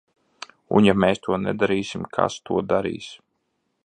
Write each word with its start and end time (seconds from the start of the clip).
Un 0.77 0.87
ja 0.87 0.95
mēs 1.03 1.21
to 1.27 1.37
nedarīsim, 1.43 2.07
kas 2.19 2.39
to 2.51 2.57
darīs? 2.73 3.11